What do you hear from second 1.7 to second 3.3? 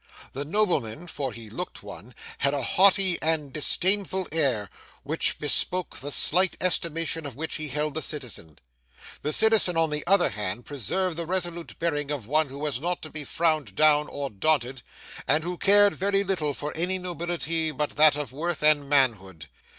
one) had a haughty